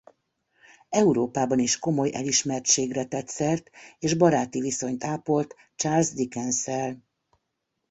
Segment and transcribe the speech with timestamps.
[0.89, 3.69] Európában is komoly elismertségre tett szert
[3.99, 7.03] és baráti viszonyt ápolt Charles Dickenssel.